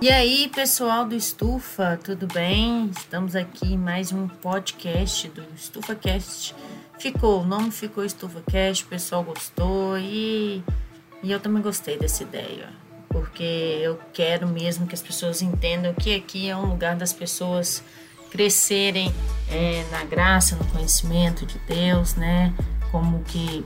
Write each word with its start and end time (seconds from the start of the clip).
E 0.00 0.10
aí, 0.10 0.48
pessoal 0.54 1.04
do 1.04 1.16
Estufa, 1.16 1.98
tudo 2.00 2.28
bem? 2.28 2.88
Estamos 2.96 3.34
aqui 3.34 3.74
em 3.74 3.76
mais 3.76 4.12
um 4.12 4.28
podcast 4.28 5.26
do 5.30 5.44
EstufaCast. 5.56 6.54
Ficou, 7.00 7.42
o 7.42 7.44
nome 7.44 7.72
ficou 7.72 8.04
EstufaCast, 8.04 8.84
o 8.84 8.86
pessoal 8.86 9.24
gostou 9.24 9.98
e, 9.98 10.62
e 11.20 11.32
eu 11.32 11.40
também 11.40 11.60
gostei 11.60 11.98
dessa 11.98 12.22
ideia, 12.22 12.68
porque 13.08 13.42
eu 13.42 13.98
quero 14.12 14.46
mesmo 14.46 14.86
que 14.86 14.94
as 14.94 15.02
pessoas 15.02 15.42
entendam 15.42 15.92
que 15.92 16.14
aqui 16.14 16.48
é 16.48 16.56
um 16.56 16.66
lugar 16.66 16.94
das 16.94 17.12
pessoas 17.12 17.82
crescerem 18.30 19.12
é, 19.50 19.84
na 19.90 20.04
graça, 20.04 20.54
no 20.54 20.64
conhecimento 20.66 21.44
de 21.44 21.58
Deus, 21.66 22.14
né? 22.14 22.54
Como 22.92 23.24
que 23.24 23.64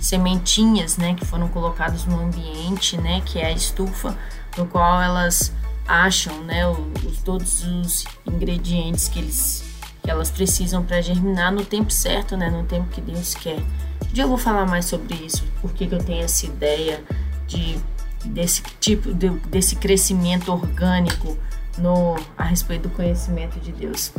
sementinhas, 0.00 0.98
né, 0.98 1.14
que 1.14 1.24
foram 1.24 1.48
colocadas 1.48 2.04
no 2.04 2.20
ambiente, 2.20 2.96
né, 2.98 3.22
que 3.24 3.38
é 3.38 3.46
a 3.46 3.52
estufa, 3.52 4.16
no 4.56 4.66
qual 4.66 5.00
elas 5.00 5.50
acham, 5.86 6.42
né, 6.44 6.66
os, 6.68 7.22
todos 7.22 7.64
os 7.64 8.04
ingredientes 8.26 9.08
que 9.08 9.18
eles 9.18 9.64
que 10.02 10.10
elas 10.10 10.30
precisam 10.30 10.84
para 10.84 11.00
germinar 11.00 11.50
no 11.50 11.64
tempo 11.64 11.90
certo, 11.90 12.36
né, 12.36 12.50
no 12.50 12.62
tempo 12.64 12.88
que 12.90 13.00
Deus 13.00 13.34
quer. 13.34 13.58
Um 13.58 14.12
dia 14.12 14.24
eu 14.24 14.28
vou 14.28 14.36
falar 14.36 14.66
mais 14.66 14.84
sobre 14.84 15.14
isso, 15.14 15.42
porque 15.62 15.88
eu 15.90 15.98
tenho 15.98 16.22
essa 16.22 16.44
ideia 16.44 17.02
de 17.46 17.78
desse 18.26 18.62
tipo 18.80 19.12
de, 19.14 19.30
desse 19.48 19.76
crescimento 19.76 20.52
orgânico 20.52 21.38
no 21.78 22.16
a 22.36 22.44
respeito 22.44 22.88
do 22.88 22.90
conhecimento 22.90 23.58
de 23.60 23.72
Deus. 23.72 24.12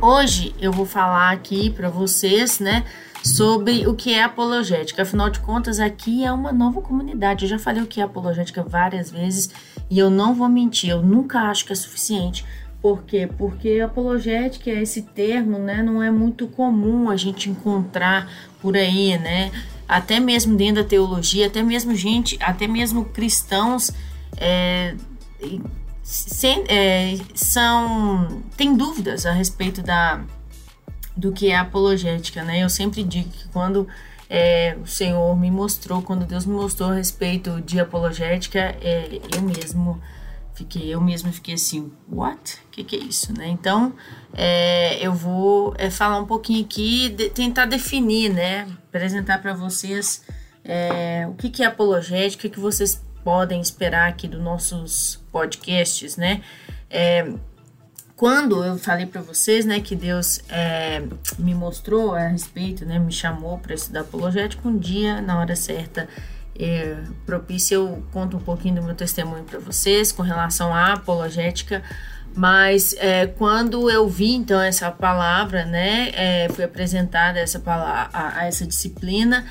Hoje 0.00 0.54
eu 0.60 0.72
vou 0.72 0.84
falar 0.84 1.30
aqui 1.30 1.70
para 1.70 1.88
vocês, 1.88 2.58
né, 2.58 2.84
sobre 3.26 3.88
o 3.88 3.94
que 3.94 4.14
é 4.14 4.22
apologética. 4.22 5.02
Afinal 5.02 5.28
de 5.28 5.40
contas, 5.40 5.80
aqui 5.80 6.24
é 6.24 6.30
uma 6.30 6.52
nova 6.52 6.80
comunidade. 6.80 7.44
Eu 7.44 7.48
já 7.48 7.58
falei 7.58 7.82
o 7.82 7.86
que 7.86 8.00
é 8.00 8.04
apologética 8.04 8.62
várias 8.62 9.10
vezes 9.10 9.50
e 9.90 9.98
eu 9.98 10.08
não 10.08 10.32
vou 10.32 10.48
mentir, 10.48 10.90
eu 10.90 11.02
nunca 11.02 11.40
acho 11.40 11.64
que 11.66 11.72
é 11.72 11.76
suficiente. 11.76 12.44
Por 12.80 13.02
quê? 13.02 13.28
Porque 13.36 13.80
apologética, 13.80 14.70
esse 14.70 15.02
termo, 15.02 15.58
né, 15.58 15.82
não 15.82 16.00
é 16.00 16.10
muito 16.10 16.46
comum 16.46 17.10
a 17.10 17.16
gente 17.16 17.50
encontrar 17.50 18.30
por 18.60 18.76
aí, 18.76 19.18
né? 19.18 19.50
Até 19.88 20.20
mesmo 20.20 20.56
dentro 20.56 20.82
da 20.82 20.88
teologia, 20.88 21.48
até 21.48 21.62
mesmo 21.62 21.96
gente, 21.96 22.38
até 22.40 22.68
mesmo 22.68 23.04
cristãos 23.06 23.90
é, 24.36 24.94
sem, 26.02 26.64
é, 26.68 27.16
são 27.34 28.42
têm 28.56 28.76
dúvidas 28.76 29.26
a 29.26 29.32
respeito 29.32 29.82
da 29.82 30.20
do 31.16 31.32
que 31.32 31.50
é 31.50 31.56
apologética, 31.56 32.44
né? 32.44 32.62
Eu 32.62 32.68
sempre 32.68 33.02
digo 33.02 33.30
que 33.30 33.48
quando 33.48 33.88
é, 34.28 34.76
o 34.82 34.86
Senhor 34.86 35.36
me 35.36 35.50
mostrou, 35.50 36.02
quando 36.02 36.26
Deus 36.26 36.44
me 36.44 36.54
mostrou 36.54 36.90
a 36.90 36.94
respeito 36.94 37.60
de 37.62 37.80
apologética, 37.80 38.76
é, 38.80 39.20
eu 39.34 39.42
mesmo 39.42 40.00
fiquei, 40.54 40.88
eu 40.88 41.00
mesmo 41.00 41.32
fiquei 41.32 41.54
assim, 41.54 41.92
what? 42.10 42.56
O 42.66 42.70
que, 42.70 42.84
que 42.84 42.96
é 42.96 42.98
isso, 42.98 43.32
né? 43.32 43.46
Então, 43.48 43.94
é, 44.34 44.98
eu 45.00 45.12
vou 45.12 45.74
é, 45.78 45.90
falar 45.90 46.18
um 46.18 46.26
pouquinho 46.26 46.64
aqui, 46.64 47.10
de, 47.10 47.30
tentar 47.30 47.66
definir, 47.66 48.32
né? 48.32 48.66
Apresentar 48.88 49.40
para 49.40 49.54
vocês 49.54 50.24
é, 50.64 51.26
o 51.30 51.34
que, 51.34 51.48
que 51.50 51.62
é 51.62 51.66
apologética, 51.66 52.48
o 52.48 52.50
que 52.50 52.60
vocês 52.60 53.02
podem 53.22 53.60
esperar 53.60 54.08
aqui 54.08 54.26
dos 54.26 54.40
nossos 54.40 55.22
podcasts, 55.30 56.16
né? 56.16 56.42
Quando 58.16 58.64
eu 58.64 58.78
falei 58.78 59.04
para 59.04 59.20
vocês, 59.20 59.66
né, 59.66 59.78
que 59.78 59.94
Deus 59.94 60.40
é, 60.48 61.02
me 61.38 61.54
mostrou 61.54 62.14
a 62.14 62.28
respeito, 62.28 62.86
né, 62.86 62.98
me 62.98 63.12
chamou 63.12 63.58
para 63.58 63.74
estudar 63.74 64.00
apologética, 64.00 64.66
um 64.66 64.78
dia, 64.78 65.20
na 65.20 65.38
hora 65.38 65.54
certa, 65.54 66.08
é, 66.58 66.96
propícia, 67.26 67.74
eu 67.74 68.02
conto 68.12 68.38
um 68.38 68.40
pouquinho 68.40 68.76
do 68.76 68.82
meu 68.82 68.94
testemunho 68.94 69.44
para 69.44 69.58
vocês 69.58 70.12
com 70.12 70.22
relação 70.22 70.74
à 70.74 70.94
apologética, 70.94 71.82
mas 72.34 72.94
é, 72.98 73.26
quando 73.26 73.90
eu 73.90 74.08
vi 74.08 74.32
então 74.32 74.62
essa 74.62 74.90
palavra, 74.90 75.66
né, 75.66 76.10
é, 76.14 76.48
foi 76.48 76.64
apresentada 76.64 77.38
essa 77.38 77.58
palavra, 77.58 78.08
a, 78.14 78.38
a 78.40 78.46
essa 78.46 78.66
disciplina, 78.66 79.44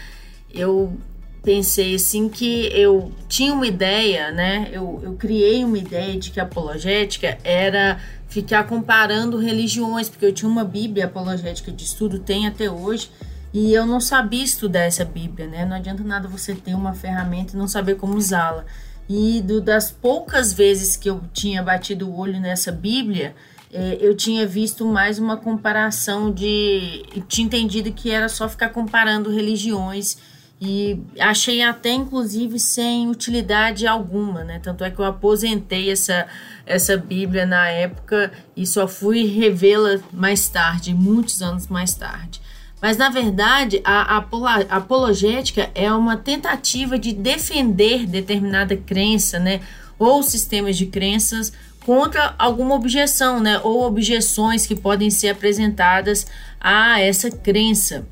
eu 0.52 0.98
pensei 1.44 1.94
assim 1.94 2.28
que 2.28 2.68
eu 2.74 3.12
tinha 3.30 3.54
uma 3.54 3.68
ideia, 3.68 4.32
né? 4.32 4.68
Eu, 4.72 5.00
eu 5.04 5.14
criei 5.14 5.64
uma 5.64 5.78
ideia 5.78 6.18
de 6.18 6.32
que 6.32 6.40
a 6.40 6.44
apologética 6.44 7.38
era 7.44 8.00
ficar 8.36 8.66
comparando 8.66 9.38
religiões, 9.38 10.10
porque 10.10 10.26
eu 10.26 10.34
tinha 10.34 10.52
uma 10.52 10.66
Bíblia 10.66 11.06
apologética 11.06 11.72
de 11.72 11.86
estudo, 11.86 12.20
tem 12.20 12.46
até 12.46 12.70
hoje, 12.70 13.10
e 13.54 13.74
eu 13.74 13.86
não 13.86 14.02
sabia 14.02 14.44
estudar 14.44 14.82
essa 14.82 15.06
Bíblia, 15.06 15.48
né? 15.48 15.64
Não 15.64 15.78
adianta 15.78 16.04
nada 16.04 16.28
você 16.28 16.54
ter 16.54 16.76
uma 16.76 16.94
ferramenta 16.94 17.56
e 17.56 17.58
não 17.58 17.66
saber 17.66 17.96
como 17.96 18.18
usá-la. 18.18 18.66
E 19.08 19.42
do, 19.42 19.62
das 19.62 19.90
poucas 19.90 20.52
vezes 20.52 20.98
que 20.98 21.10
eu 21.10 21.22
tinha 21.32 21.64
batido 21.64 22.10
o 22.10 22.18
olho 22.18 22.38
nessa 22.38 22.74
Bíblia, 22.74 23.34
é, 23.72 23.98
eu 24.02 24.14
tinha 24.14 24.46
visto 24.46 24.86
mais 24.86 25.18
uma 25.18 25.38
comparação 25.38 26.30
de. 26.30 27.06
Tinha 27.30 27.46
entendido 27.46 27.90
que 27.94 28.12
era 28.12 28.28
só 28.28 28.50
ficar 28.50 28.68
comparando 28.68 29.32
religiões 29.32 30.18
e 30.60 31.02
achei 31.20 31.62
até 31.62 31.92
inclusive 31.92 32.60
sem 32.60 33.10
utilidade 33.10 33.86
alguma, 33.86 34.44
né? 34.44 34.60
Tanto 34.64 34.84
é 34.84 34.90
que 34.90 35.00
eu 35.00 35.06
aposentei 35.06 35.92
essa, 35.92 36.28
essa 36.66 36.96
Bíblia 36.96 37.46
na 37.46 37.68
época 37.68 38.32
e 38.56 38.66
só 38.66 38.88
fui 38.88 39.26
revê-la 39.26 40.00
mais 40.14 40.48
tarde, 40.48 40.94
muitos 40.94 41.42
anos 41.42 41.68
mais 41.68 41.94
tarde. 41.94 42.42
Mas 42.82 42.98
na 42.98 43.10
verdade, 43.10 43.82
a, 43.84 44.18
a 44.18 44.78
apologética 44.78 45.70
é 45.76 45.92
uma 45.92 46.16
tentativa 46.16 46.98
de 46.98 47.14
defender 47.14 48.06
determinada 48.06 48.78
crença, 48.78 49.40
né? 49.40 49.60
Ou 50.00 50.24
sistemas 50.24 50.78
de 50.78 50.86
crenças 50.86 51.52
contra 51.86 52.34
alguma 52.40 52.76
objeção, 52.76 53.42
né? 53.42 53.60
Ou 53.62 53.84
objeções 53.84 54.66
que 54.66 54.76
podem 54.76 55.10
ser 55.10 55.30
apresentadas 55.30 56.28
a 56.60 57.00
essa 57.02 57.30
crença. 57.30 58.08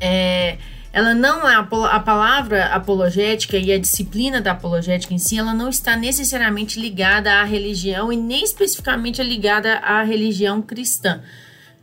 É, 0.00 0.58
ela 0.92 1.14
não 1.14 1.48
é 1.48 1.54
a 1.54 2.00
palavra 2.00 2.66
apologética 2.66 3.56
e 3.56 3.72
a 3.72 3.78
disciplina 3.78 4.42
da 4.42 4.52
apologética 4.52 5.14
em 5.14 5.18
si, 5.18 5.38
ela 5.38 5.54
não 5.54 5.70
está 5.70 5.96
necessariamente 5.96 6.78
ligada 6.78 7.32
à 7.32 7.44
religião 7.44 8.12
e 8.12 8.16
nem 8.16 8.44
especificamente 8.44 9.22
ligada 9.22 9.78
à 9.78 10.02
religião 10.02 10.60
cristã. 10.60 11.22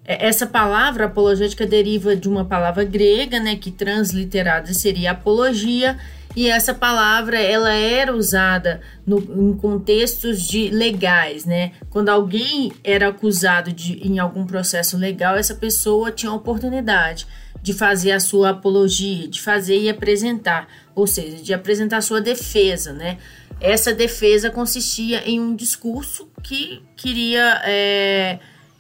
É, 0.06 0.28
essa 0.28 0.46
palavra 0.46 1.06
apologética 1.06 1.66
deriva 1.66 2.16
de 2.16 2.30
uma 2.30 2.46
palavra 2.46 2.84
grega, 2.84 3.40
né, 3.40 3.56
que 3.56 3.72
transliterada 3.72 4.74
seria 4.75 5.12
apologia, 5.12 5.97
e 6.36 6.47
essa 6.47 6.76
palavra 6.76 7.40
ela 7.40 7.74
era 7.74 8.16
usada 8.16 8.81
no, 9.06 9.18
em 9.18 9.58
contextos 9.58 10.44
de 10.44 10.70
legais, 10.70 11.44
né? 11.44 11.72
Quando 11.90 12.09
alguém 12.09 12.72
era 12.84 13.08
acusado 13.08 13.74
de 13.74 13.94
em 14.08 14.20
algum 14.20 14.46
processo 14.46 14.96
legal, 14.96 15.36
essa 15.36 15.56
pessoa 15.56 16.12
tinha 16.12 16.31
a 16.31 16.36
oportunidade 16.36 17.26
de 17.62 17.74
fazer 17.74 18.12
a 18.12 18.20
sua 18.20 18.52
apologia, 18.52 19.28
de 19.28 19.42
fazer 19.42 19.80
e 19.80 19.90
apresentar, 19.90 20.68
ou 20.96 21.06
seja, 21.06 21.38
de 21.38 21.53
apresentar 21.53 22.02
sua 22.02 22.22
defesa, 22.22 22.94
né? 22.94 23.18
Essa 23.59 23.94
defesa 23.94 24.50
consistia 24.50 25.22
em 25.30 25.40
um 25.40 25.56
discurso 25.56 26.30
que 26.42 26.81
queria, 26.96 27.62
é, 27.66 28.40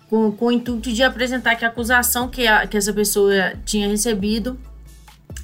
com, 0.09 0.31
com 0.31 0.45
o 0.45 0.51
intuito 0.51 0.91
de 0.91 1.03
apresentar 1.03 1.55
que 1.55 1.65
a 1.65 1.67
acusação 1.67 2.29
que, 2.29 2.47
a, 2.47 2.65
que 2.65 2.77
essa 2.77 2.93
pessoa 2.93 3.53
tinha 3.65 3.87
recebido 3.87 4.57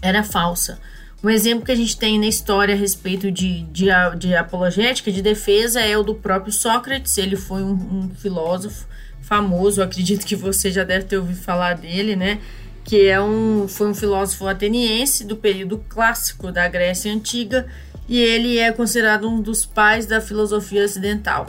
era 0.02 0.24
falsa. 0.24 0.80
Um 1.24 1.30
exemplo 1.30 1.66
que 1.66 1.72
a 1.72 1.76
gente 1.76 1.98
tem 1.98 2.20
na 2.20 2.28
história 2.28 2.76
a 2.76 2.78
respeito 2.78 3.32
de, 3.32 3.64
de, 3.64 3.88
de 4.18 4.36
apologética, 4.36 5.12
de 5.12 5.22
defesa, 5.22 5.82
é 5.82 5.98
o 5.98 6.04
do 6.04 6.14
próprio 6.14 6.54
Sócrates. 6.54 7.18
Ele 7.18 7.36
foi 7.36 7.64
um, 7.64 7.74
um 7.74 8.12
filósofo 8.16 8.88
famoso, 9.22 9.82
acredito 9.82 10.24
que 10.24 10.36
você 10.36 10.72
já 10.72 10.84
deve 10.84 11.06
ter 11.06 11.18
ouvido 11.18 11.40
falar 11.40 11.76
dele, 11.76 12.16
né? 12.16 12.40
Que 12.86 13.08
é 13.08 13.20
um, 13.20 13.68
foi 13.68 13.88
um 13.88 13.96
filósofo 13.96 14.48
ateniense 14.48 15.26
do 15.26 15.36
período 15.36 15.84
clássico 15.90 16.52
da 16.52 16.68
Grécia 16.68 17.12
Antiga 17.12 17.66
e 18.08 18.20
ele 18.20 18.60
é 18.60 18.72
considerado 18.72 19.28
um 19.28 19.42
dos 19.42 19.66
pais 19.66 20.06
da 20.06 20.22
filosofia 20.22 20.86
ocidental. 20.86 21.48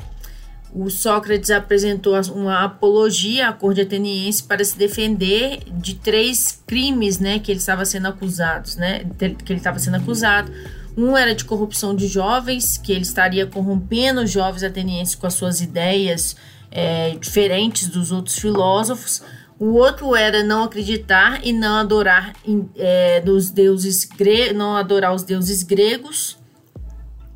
O 0.73 0.91
Sócrates 0.91 1.51
apresentou 1.51 2.19
uma 2.35 2.65
apologia 2.65 3.49
à 3.49 3.53
corte 3.53 3.83
ateniense 3.83 4.43
para 4.43 4.65
se 4.65 4.77
defender 4.77 5.61
de 5.73 5.95
três 5.95 6.63
crimes, 6.67 7.19
né, 7.19 7.39
que 7.39 7.53
ele 7.53 7.61
estava 7.61 7.85
sendo 7.85 8.09
acusado, 8.09 8.69
né, 8.77 9.05
que 9.19 9.53
ele 9.53 9.61
estava 9.61 9.79
sendo 9.79 9.97
acusado. 9.97 10.51
Um 10.97 11.17
era 11.17 11.35
de 11.35 11.45
corrupção 11.45 11.95
de 11.95 12.09
jovens, 12.09 12.79
que 12.79 12.93
ele 12.93 13.03
estaria 13.03 13.47
corrompendo 13.47 14.23
os 14.23 14.31
jovens 14.31 14.63
atenienses 14.63 15.15
com 15.15 15.27
as 15.27 15.35
suas 15.35 15.61
ideias 15.61 16.35
é, 16.71 17.11
diferentes 17.21 17.89
dos 17.89 18.11
outros 18.11 18.39
filósofos. 18.39 19.23
O 19.59 19.73
outro 19.75 20.15
era 20.15 20.43
não 20.43 20.65
acreditar 20.65 21.41
e 21.45 21.53
não 21.53 21.77
adorar 21.77 22.35
é, 22.77 23.21
dos 23.21 23.51
deuses 23.51 24.07
não 24.55 24.77
adorar 24.77 25.15
os 25.15 25.23
deuses 25.23 25.63
gregos. 25.63 26.39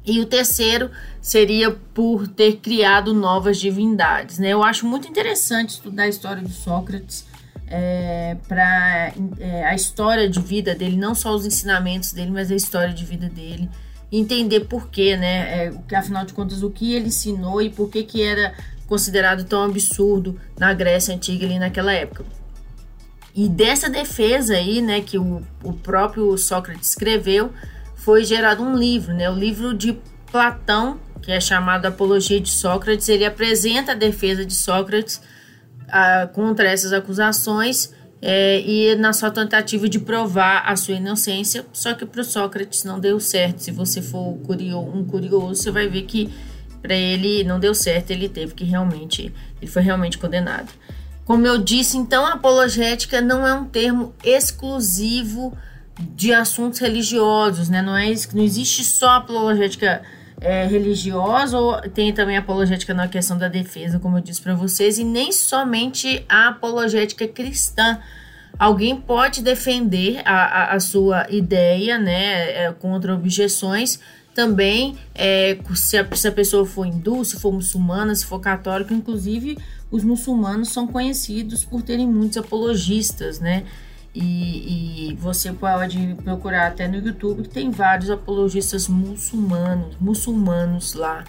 E 0.05 0.20
o 0.20 0.26
terceiro 0.26 0.90
seria 1.20 1.70
por 1.70 2.26
ter 2.28 2.56
criado 2.56 3.14
novas 3.14 3.58
divindades. 3.58 4.38
Né? 4.38 4.49
Eu 4.49 4.62
acho 4.62 4.87
muito 4.87 5.08
interessante 5.08 5.70
estudar 5.70 6.05
a 6.05 6.08
história 6.08 6.43
de 6.43 6.52
Sócrates, 6.52 7.25
é, 7.67 8.37
para 8.49 9.12
é, 9.38 9.64
a 9.64 9.75
história 9.75 10.28
de 10.28 10.40
vida 10.40 10.75
dele, 10.75 10.96
não 10.96 11.14
só 11.14 11.34
os 11.34 11.46
ensinamentos 11.46 12.12
dele, 12.12 12.31
mas 12.31 12.50
a 12.50 12.55
história 12.55 12.93
de 12.93 13.05
vida 13.05 13.28
dele. 13.28 13.70
entender 14.11 14.61
por 14.61 14.88
quê, 14.88 15.17
né? 15.17 15.67
É, 15.67 15.96
afinal 15.96 16.25
de 16.25 16.32
contas, 16.32 16.64
o 16.64 16.70
que 16.70 16.94
ele 16.94 17.06
ensinou 17.06 17.62
e 17.62 17.70
por 17.70 17.88
que, 17.88 18.02
que 18.02 18.22
era 18.22 18.52
considerado 18.90 19.44
tão 19.44 19.62
absurdo 19.62 20.37
na 20.58 20.75
Grécia 20.75 21.14
Antiga 21.14 21.46
ali 21.46 21.60
naquela 21.60 21.92
época. 21.92 22.25
E 23.32 23.48
dessa 23.48 23.88
defesa 23.88 24.54
aí, 24.54 24.82
né, 24.82 25.00
que 25.00 25.16
o, 25.16 25.40
o 25.62 25.72
próprio 25.72 26.37
Sócrates 26.37 26.88
escreveu, 26.88 27.52
foi 27.94 28.25
gerado 28.25 28.64
um 28.64 28.76
livro, 28.76 29.14
né, 29.14 29.31
o 29.31 29.34
livro 29.34 29.72
de 29.72 29.96
Platão, 30.32 30.98
que 31.22 31.31
é 31.31 31.40
chamado 31.40 31.87
Apologia 31.87 32.40
de 32.40 32.50
Sócrates. 32.50 33.08
Ele 33.08 33.25
apresenta 33.25 33.92
a 33.92 33.94
defesa 33.94 34.44
de 34.44 34.54
Sócrates 34.54 35.22
a, 35.88 36.26
contra 36.26 36.69
essas 36.69 36.93
acusações 36.93 37.94
é, 38.20 38.60
e 38.60 38.96
na 38.96 39.12
sua 39.12 39.31
tentativa 39.31 39.88
de 39.88 40.00
provar 40.00 40.64
a 40.66 40.75
sua 40.75 40.94
inocência. 40.94 41.64
Só 41.72 41.94
que 41.94 42.04
para 42.04 42.25
Sócrates 42.25 42.82
não 42.82 42.98
deu 42.98 43.20
certo. 43.20 43.60
Se 43.60 43.70
você 43.70 44.02
for 44.02 44.36
curioso, 44.38 44.88
um 44.88 45.04
curioso, 45.04 45.62
você 45.62 45.70
vai 45.70 45.86
ver 45.86 46.02
que 46.02 46.28
para 46.81 46.94
ele 46.94 47.44
não 47.44 47.61
deu 47.61 47.75
certo. 47.75 48.11
Ele 48.11 48.29
teve 48.29 48.55
que 48.55 48.65
realmente, 48.65 49.32
ele 49.61 49.71
foi 49.71 49.82
realmente 49.82 50.19
condenado. 50.19 50.71
Como 51.25 51.47
eu 51.47 51.59
disse, 51.59 51.97
então, 51.97 52.27
apologética 52.27 53.21
não 53.21 53.47
é 53.47 53.55
um 53.55 53.65
termo 53.65 54.15
exclusivo 54.25 55.56
de 56.00 56.32
assuntos 56.32 56.81
religiosos, 56.81 57.69
né? 57.69 57.82
Não, 57.82 57.97
é, 57.97 58.12
não 58.32 58.43
existe 58.43 58.82
só 58.82 59.11
apologética 59.11 60.03
é, 60.41 60.67
religiosa, 60.67 61.59
ou 61.59 61.81
tem 61.82 62.12
também 62.12 62.37
apologética 62.37 62.94
na 62.94 63.06
questão 63.06 63.37
da 63.37 63.49
defesa, 63.49 63.99
como 63.99 64.19
eu 64.19 64.23
disse 64.23 64.41
para 64.41 64.55
vocês, 64.55 64.99
e 64.99 65.05
nem 65.05 65.31
somente 65.31 66.25
a 66.29 66.49
apologética 66.49 67.29
cristã. 67.29 68.00
Alguém 68.59 68.97
pode 68.97 69.43
defender 69.43 70.23
a, 70.25 70.35
a, 70.35 70.75
a 70.75 70.81
sua 70.81 71.27
ideia, 71.31 71.99
né, 71.99 72.65
é, 72.65 72.73
contra 72.73 73.15
objeções, 73.15 74.00
também 74.35 74.97
é, 75.15 75.59
se, 75.75 75.97
a, 75.97 76.17
se 76.17 76.29
a 76.29 76.32
pessoa 76.32 76.65
for 76.65 76.87
hindu, 76.87 77.25
se 77.25 77.38
for 77.38 77.53
muçulmana, 77.53 78.15
se 78.15 78.25
for 78.25 78.41
católica, 78.41 78.94
inclusive 78.94 79.59
os 79.91 80.05
muçulmanos 80.05 80.71
são 80.71 80.87
conhecidos 80.87 81.65
por 81.65 81.82
terem 81.82 82.06
muitos 82.06 82.38
apologistas, 82.38 83.41
né? 83.41 83.65
E, 84.12 85.11
e, 85.11 85.15
você 85.15 85.53
pode 85.53 86.17
procurar 86.25 86.67
até 86.67 86.88
no 86.88 86.97
YouTube 86.97 87.43
que 87.43 87.49
tem 87.49 87.71
vários 87.71 88.11
apologistas 88.11 88.88
muçulmanos, 88.88 89.97
muçulmanos 90.00 90.94
lá 90.94 91.25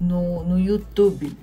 no, 0.00 0.42
no 0.42 0.58
YouTube. 0.58 1.36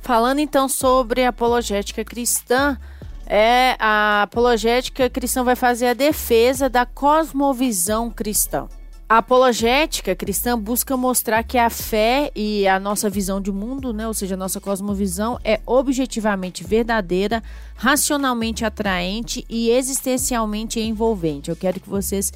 Falando 0.00 0.38
então 0.38 0.68
sobre 0.68 1.24
apologética 1.24 2.04
cristã, 2.04 2.78
é 3.26 3.76
a 3.80 4.22
apologética 4.22 5.10
cristã 5.10 5.42
vai 5.42 5.56
fazer 5.56 5.88
a 5.88 5.94
defesa 5.94 6.68
da 6.68 6.86
cosmovisão 6.86 8.10
cristã. 8.10 8.68
A 9.10 9.18
apologética 9.18 10.14
cristã 10.14 10.56
busca 10.56 10.96
mostrar 10.96 11.42
que 11.42 11.58
a 11.58 11.68
fé 11.68 12.30
e 12.32 12.68
a 12.68 12.78
nossa 12.78 13.10
visão 13.10 13.40
de 13.40 13.50
mundo, 13.50 13.92
né, 13.92 14.06
ou 14.06 14.14
seja, 14.14 14.36
a 14.36 14.38
nossa 14.38 14.60
cosmovisão, 14.60 15.36
é 15.42 15.58
objetivamente 15.66 16.62
verdadeira, 16.62 17.42
racionalmente 17.74 18.64
atraente 18.64 19.44
e 19.48 19.68
existencialmente 19.70 20.78
envolvente. 20.78 21.50
Eu 21.50 21.56
quero 21.56 21.80
que 21.80 21.88
vocês 21.88 22.32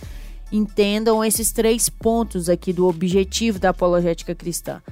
entendam 0.51 1.25
esses 1.25 1.53
três 1.53 1.89
pontos 1.89 2.49
aqui 2.49 2.73
do 2.73 2.89
objetivo 2.89 3.61
da 3.61 3.69
apologética 3.69 4.35
cristã. 4.35 4.83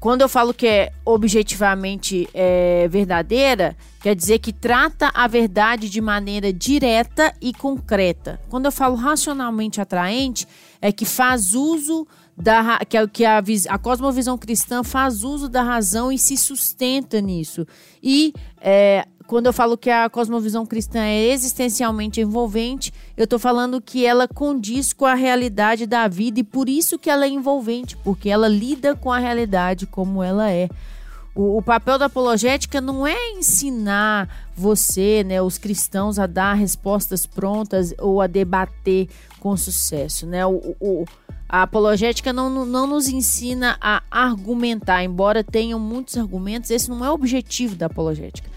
Quando 0.00 0.22
eu 0.22 0.28
falo 0.30 0.54
que 0.54 0.66
é 0.66 0.92
objetivamente 1.04 2.26
é, 2.32 2.88
verdadeira, 2.88 3.76
quer 4.00 4.16
dizer 4.16 4.38
que 4.38 4.50
trata 4.50 5.10
a 5.12 5.26
verdade 5.26 5.90
de 5.90 6.00
maneira 6.00 6.50
direta 6.50 7.34
e 7.38 7.52
concreta. 7.52 8.40
Quando 8.48 8.64
eu 8.64 8.72
falo 8.72 8.96
racionalmente 8.96 9.78
atraente, 9.78 10.48
é 10.80 10.90
que 10.90 11.04
faz 11.04 11.52
uso 11.52 12.08
da 12.34 12.78
que, 12.88 12.96
a, 12.96 13.06
que 13.06 13.24
a, 13.26 13.42
a 13.68 13.78
cosmovisão 13.78 14.38
cristã 14.38 14.82
faz 14.82 15.22
uso 15.22 15.50
da 15.50 15.62
razão 15.62 16.10
e 16.10 16.18
se 16.18 16.34
sustenta 16.34 17.20
nisso. 17.20 17.66
E 18.02 18.32
é, 18.58 19.06
quando 19.30 19.46
eu 19.46 19.52
falo 19.52 19.78
que 19.78 19.88
a 19.88 20.10
cosmovisão 20.10 20.66
cristã 20.66 21.04
é 21.04 21.28
existencialmente 21.28 22.20
envolvente, 22.20 22.92
eu 23.16 23.22
estou 23.22 23.38
falando 23.38 23.80
que 23.80 24.04
ela 24.04 24.26
condiz 24.26 24.92
com 24.92 25.06
a 25.06 25.14
realidade 25.14 25.86
da 25.86 26.08
vida 26.08 26.40
e 26.40 26.42
por 26.42 26.68
isso 26.68 26.98
que 26.98 27.08
ela 27.08 27.24
é 27.24 27.28
envolvente, 27.28 27.96
porque 27.98 28.28
ela 28.28 28.48
lida 28.48 28.96
com 28.96 29.12
a 29.12 29.20
realidade 29.20 29.86
como 29.86 30.20
ela 30.20 30.50
é. 30.50 30.68
O, 31.32 31.58
o, 31.58 31.62
papel 31.62 31.96
da 31.96 32.06
apologética 32.06 32.80
não 32.80 33.06
é 33.06 33.30
ensinar 33.30 34.28
você, 34.56 35.22
né, 35.22 35.40
os 35.40 35.58
cristãos, 35.58 36.18
a 36.18 36.26
dar 36.26 36.54
respostas 36.54 37.24
prontas 37.24 37.94
ou 38.00 38.20
a 38.20 38.26
debater 38.26 39.08
com 39.38 39.56
sucesso. 39.56 40.26
Né? 40.26 40.44
O, 40.44 40.74
o, 40.80 41.04
a 41.48 41.62
apologética 41.62 42.32
não, 42.32 42.66
não 42.66 42.84
nos 42.84 43.06
ensina 43.06 43.78
a 43.80 44.02
argumentar, 44.10 45.04
embora 45.04 45.44
tenham 45.44 45.78
muitos 45.78 46.16
argumentos, 46.16 46.68
esse 46.68 46.90
não 46.90 47.04
é 47.04 47.08
o 47.08 47.14
objetivo 47.14 47.76
da 47.76 47.86
apologética. 47.86 48.49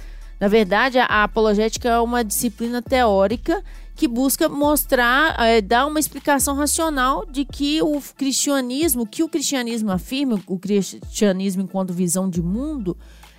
Na 0.44 0.50
verdade, 0.50 1.00
a, 1.00 1.24
apologética 1.24 1.88
é 1.88 2.00
uma 2.02 2.22
disciplina 2.22 2.82
teórica 2.82 3.64
que 3.96 4.10
busca 4.10 4.50
mostrar, 4.50 5.40
é, 5.40 5.62
dar 5.62 5.86
uma 5.86 6.02
explicação 6.02 6.54
racional 6.54 7.26
de 7.26 7.46
que 7.46 7.82
o 7.82 8.02
cristianismo, 8.18 9.08
que 9.08 9.24
o 9.24 9.30
cristianismo 9.30 9.90
afirma, 9.90 10.38
o 10.46 10.60
cristianismo 10.60 11.62
enquanto 11.62 11.94
visão 11.94 12.30
de 12.30 12.42
mundo, 12.42 12.98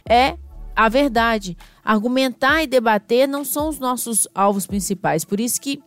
é 0.09 0.39
a 0.75 0.89
verdade. 0.89 1.59
Argumentar 1.85 2.63
e 2.63 2.67
debater 2.67 3.29
não 3.29 3.45
são 3.45 3.69
os 3.69 3.79
nossos 3.79 4.27
alvos 4.35 4.67
principais. 4.67 5.27
Por 5.27 5.39
isso 5.39 5.61
que 5.61 5.83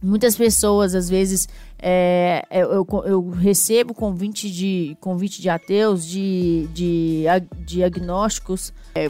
muitas 0.00 0.36
pessoas, 0.36 0.94
às 0.94 1.08
vezes, 1.08 1.48
é, 1.80 2.44
é 2.50 2.62
eu, 2.62 2.86
eu, 3.04 3.30
recebo 3.30 3.94
convite 3.94 4.50
de, 4.50 4.96
convite 5.00 5.40
de 5.40 5.48
ateus, 5.48 6.04
de, 6.04 6.68
de, 6.72 7.82
agnósticos, 7.84 8.72
é, 8.94 9.08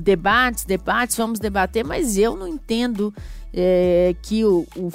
debates, 0.00 0.64
debates, 0.64 1.16
vamos 1.16 1.40
debater, 1.40 1.84
mas 1.84 2.16
eu 2.16 2.36
não 2.36 2.46
entendo 2.46 3.12
é, 3.52 4.14
que 4.22 4.44
o, 4.44 4.66
o, 4.76 4.92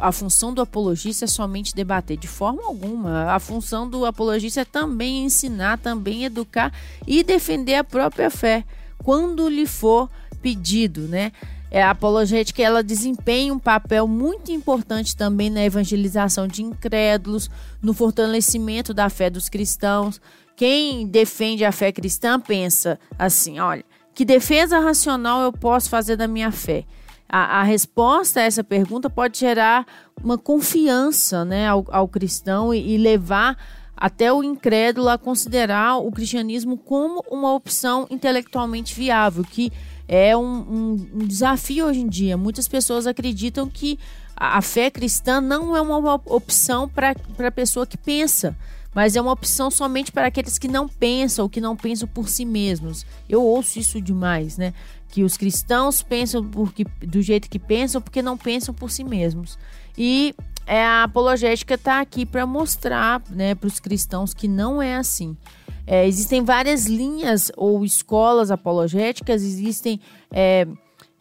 a 0.00 0.12
função 0.12 0.52
do 0.52 0.60
apologista 0.60 1.24
é 1.24 1.28
somente 1.28 1.74
debater, 1.74 2.16
de 2.16 2.28
forma 2.28 2.62
alguma. 2.64 3.32
A 3.32 3.38
função 3.38 3.88
do 3.88 4.04
apologista 4.06 4.60
é 4.60 4.64
também 4.64 5.24
ensinar, 5.24 5.78
também 5.78 6.24
educar 6.24 6.72
e 7.06 7.22
defender 7.22 7.74
a 7.74 7.84
própria 7.84 8.30
fé, 8.30 8.64
quando 8.98 9.48
lhe 9.48 9.66
for 9.66 10.10
pedido, 10.42 11.02
né? 11.02 11.32
É, 11.74 11.82
a 11.82 11.90
apologética 11.90 12.62
ela 12.62 12.82
desempenha 12.82 13.54
um 13.54 13.58
papel 13.58 14.06
muito 14.06 14.52
importante 14.52 15.16
também 15.16 15.48
na 15.48 15.64
evangelização 15.64 16.46
de 16.46 16.62
incrédulos, 16.62 17.50
no 17.80 17.94
fortalecimento 17.94 18.92
da 18.92 19.08
fé 19.08 19.30
dos 19.30 19.48
cristãos. 19.48 20.20
Quem 20.54 21.06
defende 21.06 21.64
a 21.64 21.72
fé 21.72 21.90
cristã 21.90 22.38
pensa 22.38 22.98
assim: 23.18 23.58
olha, 23.58 23.84
que 24.14 24.22
defesa 24.22 24.80
racional 24.80 25.40
eu 25.40 25.52
posso 25.52 25.88
fazer 25.88 26.14
da 26.16 26.28
minha 26.28 26.52
fé? 26.52 26.84
a, 27.32 27.60
a 27.60 27.62
resposta 27.62 28.40
a 28.40 28.42
essa 28.42 28.62
pergunta 28.62 29.08
pode 29.08 29.38
gerar 29.38 29.86
uma 30.22 30.36
confiança 30.36 31.46
né, 31.46 31.66
ao, 31.66 31.86
ao 31.90 32.06
cristão 32.06 32.74
e, 32.74 32.94
e 32.94 32.98
levar 32.98 33.56
até 33.96 34.30
o 34.30 34.44
incrédulo 34.44 35.08
a 35.08 35.16
considerar 35.16 35.96
o 35.96 36.12
cristianismo 36.12 36.76
como 36.76 37.24
uma 37.30 37.54
opção 37.54 38.06
intelectualmente 38.10 38.94
viável, 38.94 39.42
que 39.44 39.72
é 40.06 40.36
um, 40.36 40.42
um, 40.42 41.08
um, 41.14 41.26
desafio 41.26 41.86
hoje 41.86 42.00
em 42.00 42.08
dia. 42.08 42.36
Muitas 42.36 42.68
pessoas 42.68 43.06
acreditam 43.06 43.68
que 43.68 43.98
a, 44.36 44.60
fé 44.60 44.90
cristã 44.90 45.40
não 45.40 45.76
é 45.76 45.80
uma 45.80 46.14
opção 46.26 46.88
para 46.88 47.14
a 47.38 47.50
pessoa 47.50 47.86
que 47.86 47.96
pensa, 47.96 48.56
mas 48.94 49.16
é 49.16 49.20
uma 49.20 49.32
opção 49.32 49.70
somente 49.70 50.12
para 50.12 50.26
aqueles 50.26 50.58
que 50.58 50.68
não 50.68 50.88
pensam 50.88 51.44
ou 51.44 51.48
que 51.48 51.60
não 51.60 51.76
pensam 51.76 52.08
por 52.08 52.28
si 52.28 52.44
mesmos. 52.44 53.06
Eu 53.28 53.42
ouço 53.42 53.78
isso 53.78 54.00
demais, 54.00 54.58
né? 54.58 54.74
que 55.12 55.22
os 55.22 55.36
cristãos 55.36 56.00
pensam 56.00 56.42
porque, 56.42 56.84
do 57.06 57.20
jeito 57.20 57.48
que 57.48 57.58
pensam 57.58 58.00
porque 58.00 58.22
não 58.22 58.36
pensam 58.36 58.74
por 58.74 58.90
si 58.90 59.04
mesmos. 59.04 59.58
E 59.96 60.34
é, 60.66 60.82
a 60.82 61.04
apologética 61.04 61.74
está 61.74 62.00
aqui 62.00 62.24
para 62.24 62.46
mostrar 62.46 63.22
né, 63.28 63.54
para 63.54 63.66
os 63.66 63.78
cristãos 63.78 64.32
que 64.32 64.48
não 64.48 64.80
é 64.80 64.96
assim. 64.96 65.36
É, 65.86 66.06
existem 66.06 66.42
várias 66.42 66.86
linhas 66.86 67.50
ou 67.56 67.84
escolas 67.84 68.50
apologéticas, 68.50 69.42
existem. 69.42 70.00
É, 70.30 70.66